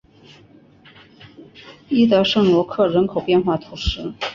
[1.89, 4.15] 伊德圣罗克人口变化图示